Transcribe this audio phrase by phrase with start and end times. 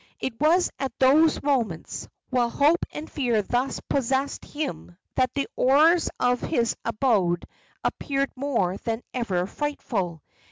[0.19, 6.09] It was at those moments, while hope and fear thus possessed him, that the horrors
[6.19, 7.45] of his abode
[7.83, 10.23] appeared more than ever frightful.